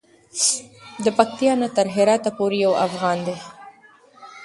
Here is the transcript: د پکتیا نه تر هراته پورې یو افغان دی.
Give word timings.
د 1.03 1.05
پکتیا 1.17 1.53
نه 1.61 1.67
تر 1.75 1.87
هراته 1.95 2.29
پورې 2.37 2.57
یو 2.65 2.73
افغان 2.85 3.17
دی. 3.27 3.37